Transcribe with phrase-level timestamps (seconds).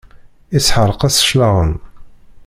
[0.57, 1.73] Isḥeṛq-as claɣem.